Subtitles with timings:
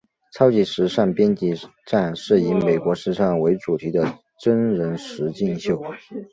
[0.33, 1.53] 超级时尚编辑
[1.85, 5.79] 战是以美国时尚为主题的真人实境秀。